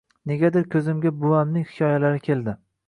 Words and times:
Negadir 0.31 0.65
ko’zimga 0.77 1.13
buvamning 1.21 1.71
hikoyalari 1.75 2.27
keldi. 2.29 2.61